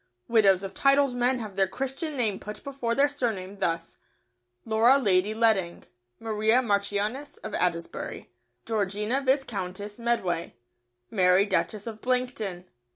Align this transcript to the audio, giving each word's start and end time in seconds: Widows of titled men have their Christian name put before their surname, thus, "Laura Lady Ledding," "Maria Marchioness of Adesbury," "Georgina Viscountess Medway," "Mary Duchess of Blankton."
Widows 0.27 0.63
of 0.63 0.73
titled 0.73 1.13
men 1.13 1.37
have 1.37 1.55
their 1.55 1.67
Christian 1.67 2.17
name 2.17 2.39
put 2.39 2.63
before 2.63 2.95
their 2.95 3.07
surname, 3.07 3.59
thus, 3.59 3.99
"Laura 4.65 4.97
Lady 4.97 5.35
Ledding," 5.35 5.83
"Maria 6.19 6.59
Marchioness 6.63 7.37
of 7.43 7.53
Adesbury," 7.53 8.31
"Georgina 8.65 9.21
Viscountess 9.21 9.99
Medway," 9.99 10.55
"Mary 11.11 11.45
Duchess 11.45 11.85
of 11.85 12.01
Blankton." 12.01 12.65